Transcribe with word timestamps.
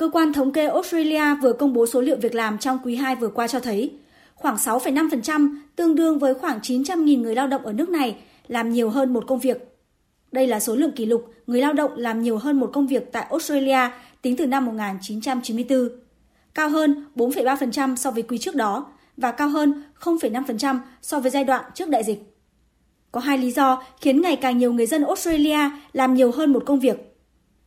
Cơ 0.00 0.08
quan 0.12 0.32
thống 0.32 0.52
kê 0.52 0.66
Australia 0.66 1.34
vừa 1.42 1.52
công 1.52 1.72
bố 1.72 1.86
số 1.86 2.00
liệu 2.00 2.16
việc 2.16 2.34
làm 2.34 2.58
trong 2.58 2.78
quý 2.84 2.96
2 2.96 3.16
vừa 3.16 3.28
qua 3.28 3.48
cho 3.48 3.60
thấy 3.60 3.92
khoảng 4.34 4.56
6,5%, 4.56 5.56
tương 5.76 5.94
đương 5.94 6.18
với 6.18 6.34
khoảng 6.34 6.58
900.000 6.58 7.22
người 7.22 7.34
lao 7.34 7.46
động 7.46 7.66
ở 7.66 7.72
nước 7.72 7.88
này 7.88 8.16
làm 8.48 8.70
nhiều 8.72 8.90
hơn 8.90 9.12
một 9.12 9.24
công 9.26 9.38
việc. 9.38 9.76
Đây 10.32 10.46
là 10.46 10.60
số 10.60 10.74
lượng 10.74 10.92
kỷ 10.92 11.06
lục 11.06 11.34
người 11.46 11.60
lao 11.60 11.72
động 11.72 11.90
làm 11.96 12.22
nhiều 12.22 12.38
hơn 12.38 12.60
một 12.60 12.70
công 12.72 12.86
việc 12.86 13.12
tại 13.12 13.26
Australia 13.30 13.90
tính 14.22 14.36
từ 14.36 14.46
năm 14.46 14.66
1994, 14.66 15.88
cao 16.54 16.68
hơn 16.68 17.04
4,3% 17.16 17.96
so 17.96 18.10
với 18.10 18.22
quý 18.22 18.38
trước 18.38 18.54
đó 18.54 18.86
và 19.16 19.32
cao 19.32 19.48
hơn 19.48 19.82
0,5% 20.00 20.78
so 21.02 21.20
với 21.20 21.30
giai 21.30 21.44
đoạn 21.44 21.64
trước 21.74 21.88
đại 21.88 22.04
dịch. 22.04 22.36
Có 23.12 23.20
hai 23.20 23.38
lý 23.38 23.50
do 23.50 23.82
khiến 24.00 24.22
ngày 24.22 24.36
càng 24.36 24.58
nhiều 24.58 24.72
người 24.72 24.86
dân 24.86 25.04
Australia 25.04 25.70
làm 25.92 26.14
nhiều 26.14 26.32
hơn 26.32 26.52
một 26.52 26.62
công 26.66 26.80
việc. 26.80 26.96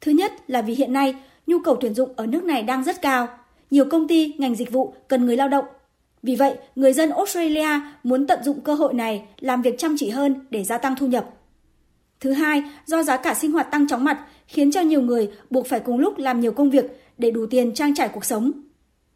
Thứ 0.00 0.12
nhất 0.12 0.32
là 0.46 0.62
vì 0.62 0.74
hiện 0.74 0.92
nay 0.92 1.14
nhu 1.46 1.58
cầu 1.58 1.76
tuyển 1.80 1.94
dụng 1.94 2.12
ở 2.16 2.26
nước 2.26 2.44
này 2.44 2.62
đang 2.62 2.84
rất 2.84 3.02
cao. 3.02 3.28
Nhiều 3.70 3.84
công 3.90 4.08
ty, 4.08 4.34
ngành 4.38 4.54
dịch 4.54 4.72
vụ 4.72 4.94
cần 5.08 5.26
người 5.26 5.36
lao 5.36 5.48
động. 5.48 5.64
Vì 6.22 6.36
vậy, 6.36 6.54
người 6.74 6.92
dân 6.92 7.10
Australia 7.10 7.68
muốn 8.02 8.26
tận 8.26 8.42
dụng 8.44 8.60
cơ 8.60 8.74
hội 8.74 8.94
này 8.94 9.24
làm 9.40 9.62
việc 9.62 9.78
chăm 9.78 9.94
chỉ 9.98 10.10
hơn 10.10 10.46
để 10.50 10.64
gia 10.64 10.78
tăng 10.78 10.94
thu 10.96 11.06
nhập. 11.06 11.30
Thứ 12.20 12.32
hai, 12.32 12.62
do 12.86 13.02
giá 13.02 13.16
cả 13.16 13.34
sinh 13.34 13.52
hoạt 13.52 13.70
tăng 13.70 13.88
chóng 13.88 14.04
mặt 14.04 14.26
khiến 14.46 14.72
cho 14.72 14.80
nhiều 14.80 15.00
người 15.00 15.30
buộc 15.50 15.66
phải 15.66 15.80
cùng 15.80 15.98
lúc 15.98 16.18
làm 16.18 16.40
nhiều 16.40 16.52
công 16.52 16.70
việc 16.70 16.84
để 17.18 17.30
đủ 17.30 17.46
tiền 17.46 17.74
trang 17.74 17.94
trải 17.94 18.08
cuộc 18.08 18.24
sống. 18.24 18.52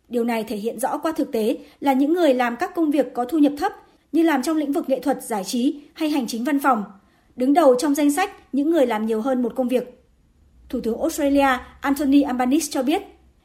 Điều 0.09 0.25
này 0.25 0.45
thể 0.45 0.57
hiện 0.57 0.81
rõ 0.81 0.99
qua 0.99 1.13
thực 1.13 1.33
tế 1.33 1.57
là 1.81 1.93
những 1.93 2.13
người 2.13 2.35
làm 2.35 2.57
các 2.57 2.75
công 2.75 2.91
việc 2.91 3.15
có 3.15 3.25
thu 3.25 3.39
nhập 3.39 3.53
thấp 3.59 3.73
như 4.13 4.23
làm 4.23 4.43
trong 4.43 4.57
lĩnh 4.57 4.73
vực 4.73 4.89
nghệ 4.89 5.01
thuật, 5.01 5.23
giải 5.23 5.45
trí 5.45 5.81
hay 5.95 6.11
hành 6.11 6.27
chính 6.27 6.45
văn 6.45 6.61
phòng, 6.61 6.85
đứng 7.37 7.55
đầu 7.55 7.75
trong 7.79 7.95
danh 7.95 8.11
sách 8.11 8.31
những 8.53 8.71
người 8.71 8.87
làm 8.87 9.07
nhiều 9.07 9.21
hơn 9.21 9.43
một 9.43 9.53
công 9.57 9.69
việc. 9.69 10.04
Thủ 10.69 10.81
tướng 10.81 11.01
Australia 11.01 11.59
Anthony 11.81 12.23
Albanese 12.23 12.69
cho 12.71 12.83
biết, 12.83 13.03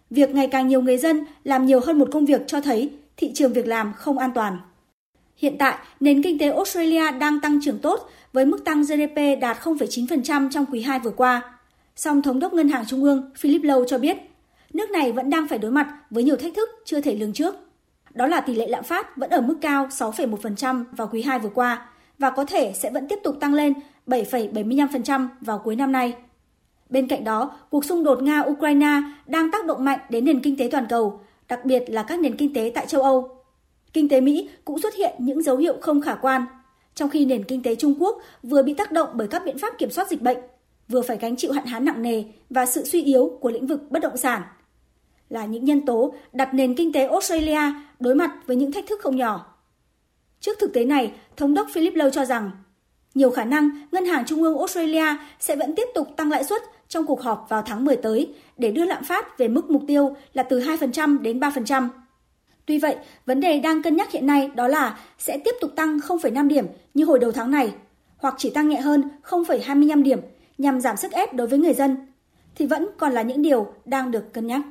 việc 0.10 0.30
ngày 0.30 0.48
càng 0.48 0.68
nhiều 0.68 0.82
người 0.82 0.98
dân 0.98 1.26
làm 1.44 1.66
nhiều 1.66 1.80
hơn 1.80 2.00
một 2.00 2.10
công 2.12 2.26
việc 2.26 2.42
cho 2.48 2.62
thấy 2.62 2.92
thị 3.18 3.32
trường 3.34 3.54
việc 3.54 3.68
làm 3.68 3.94
không 3.94 4.18
an 4.18 4.32
toàn. 4.36 4.58
Hiện 5.38 5.58
tại, 5.60 5.78
nền 6.00 6.24
kinh 6.24 6.40
tế 6.40 6.52
Australia 6.52 7.12
đang 7.12 7.40
tăng 7.40 7.60
trưởng 7.62 7.80
tốt 7.80 8.10
với 8.34 8.46
mức 8.46 8.66
tăng 8.66 8.84
GDP 8.84 9.42
đạt 9.42 9.58
0,9% 9.64 10.50
trong 10.50 10.66
quý 10.72 10.82
2 10.82 11.00
vừa 11.00 11.12
qua. 11.12 11.42
Song 11.96 12.22
Thống 12.22 12.40
đốc 12.40 12.54
Ngân 12.54 12.70
hàng 12.70 12.86
Trung 12.88 13.04
ương 13.04 13.32
Philip 13.38 13.62
Lowe 13.62 13.86
cho 13.86 13.98
biết, 13.98 14.18
nước 14.74 14.90
này 14.90 15.12
vẫn 15.12 15.30
đang 15.30 15.48
phải 15.48 15.60
đối 15.60 15.72
mặt 15.72 15.88
với 16.10 16.24
nhiều 16.24 16.36
thách 16.36 16.54
thức 16.56 16.70
chưa 16.86 17.02
thể 17.02 17.16
lường 17.16 17.34
trước. 17.34 17.56
Đó 18.14 18.28
là 18.28 18.42
tỷ 18.42 18.56
lệ 18.56 18.68
lạm 18.68 18.84
phát 18.84 19.18
vẫn 19.18 19.30
ở 19.30 19.42
mức 19.42 19.58
cao 19.62 19.88
6,1% 19.88 20.84
vào 20.92 21.10
quý 21.12 21.22
2 21.22 21.40
vừa 21.40 21.50
qua 21.50 21.86
và 22.20 22.30
có 22.30 22.46
thể 22.46 22.74
sẽ 22.76 22.90
vẫn 22.92 23.08
tiếp 23.08 23.20
tục 23.24 23.36
tăng 23.40 23.54
lên 23.54 23.74
7,75% 24.08 25.28
vào 25.42 25.62
cuối 25.64 25.76
năm 25.76 25.92
nay. 25.92 26.14
Bên 26.90 27.08
cạnh 27.08 27.24
đó, 27.24 27.52
cuộc 27.70 27.86
xung 27.86 28.04
đột 28.04 28.22
Nga-Ukraine 28.22 29.02
đang 29.28 29.52
tác 29.52 29.66
động 29.66 29.84
mạnh 29.84 30.00
đến 30.10 30.26
nền 30.26 30.40
kinh 30.40 30.58
tế 30.58 30.70
toàn 30.72 30.86
cầu, 30.90 31.22
đặc 31.48 31.66
biệt 31.66 31.84
là 31.88 32.04
các 32.04 32.20
nền 32.20 32.38
kinh 32.38 32.54
tế 32.54 32.72
tại 32.76 32.88
châu 32.88 33.02
Âu. 33.02 33.30
Kinh 33.94 34.10
tế 34.10 34.22
Mỹ 34.22 34.50
cũng 34.66 34.80
xuất 34.80 34.96
hiện 34.96 35.16
những 35.18 35.44
dấu 35.44 35.58
hiệu 35.58 35.74
không 35.82 36.02
khả 36.02 36.16
quan, 36.16 36.46
trong 36.96 37.10
khi 37.10 37.26
nền 37.26 37.44
kinh 37.44 37.64
tế 37.64 37.76
Trung 37.76 37.96
Quốc 38.00 38.22
vừa 38.44 38.64
bị 38.64 38.74
tác 38.74 38.92
động 38.92 39.10
bởi 39.14 39.28
các 39.28 39.42
biện 39.46 39.58
pháp 39.58 39.78
kiểm 39.78 39.92
soát 39.92 40.10
dịch 40.10 40.22
bệnh, 40.22 40.38
vừa 40.88 41.02
phải 41.02 41.18
gánh 41.18 41.36
chịu 41.36 41.52
hạn 41.52 41.66
hán 41.66 41.86
nặng 41.86 42.02
nề 42.02 42.24
và 42.50 42.66
sự 42.66 42.84
suy 42.86 43.04
yếu 43.04 43.38
của 43.42 43.50
lĩnh 43.50 43.68
vực 43.68 43.82
bất 43.90 44.00
động 44.00 44.18
sản. 44.18 44.42
Là 45.30 45.46
những 45.46 45.66
nhân 45.66 45.86
tố 45.86 46.14
đặt 46.34 46.54
nền 46.54 46.76
kinh 46.76 46.94
tế 46.94 47.08
Australia 47.08 47.62
đối 48.00 48.16
mặt 48.16 48.32
với 48.46 48.56
những 48.56 48.72
thách 48.72 48.88
thức 48.88 49.00
không 49.02 49.16
nhỏ. 49.16 49.56
Trước 50.40 50.60
thực 50.60 50.74
tế 50.74 50.86
này, 50.86 51.14
Thống 51.38 51.54
đốc 51.54 51.68
Philip 51.74 51.94
Lowe 51.94 52.10
cho 52.10 52.26
rằng 52.26 52.52
nhiều 53.14 53.32
khả 53.32 53.44
năng 53.44 53.70
Ngân 53.92 54.06
hàng 54.06 54.26
Trung 54.26 54.44
ương 54.44 54.58
Australia 54.58 55.06
sẽ 55.40 55.56
vẫn 55.56 55.76
tiếp 55.76 55.88
tục 55.96 56.08
tăng 56.18 56.32
lãi 56.32 56.44
suất 56.44 56.62
trong 56.88 57.06
cuộc 57.06 57.22
họp 57.22 57.46
vào 57.50 57.62
tháng 57.62 57.86
10 57.86 57.96
tới 57.96 58.34
để 58.58 58.72
đưa 58.72 58.86
lạm 58.86 59.04
phát 59.04 59.38
về 59.38 59.48
mức 59.48 59.70
mục 59.70 59.82
tiêu 59.88 60.16
là 60.34 60.44
từ 60.44 60.60
2% 60.60 61.22
đến 61.22 61.40
3%. 61.40 61.88
Tuy 62.66 62.80
vậy, 62.80 62.96
vấn 63.26 63.40
đề 63.40 63.60
đang 63.60 63.84
cân 63.84 63.96
nhắc 63.96 64.12
hiện 64.12 64.28
nay 64.28 64.50
đó 64.56 64.68
là 64.68 65.00
sẽ 65.18 65.38
tiếp 65.46 65.56
tục 65.62 65.72
tăng 65.76 65.98
0,5 65.98 66.48
điểm 66.48 66.66
như 66.94 67.06
hồi 67.06 67.20
đầu 67.20 67.32
tháng 67.32 67.52
này, 67.52 67.74
hoặc 68.18 68.36
chỉ 68.38 68.50
tăng 68.50 68.70
nhẹ 68.70 68.82
hơn 68.82 69.10
0,25 69.24 70.04
điểm 70.04 70.20
nhằm 70.58 70.82
giảm 70.82 70.98
sức 70.98 71.12
ép 71.12 71.34
đối 71.34 71.48
với 71.48 71.60
người 71.60 71.74
dân, 71.74 71.98
thì 72.56 72.66
vẫn 72.66 72.88
còn 72.98 73.14
là 73.14 73.22
những 73.22 73.42
điều 73.42 73.74
đang 73.86 74.12
được 74.12 74.34
cân 74.34 74.48
nhắc. 74.48 74.62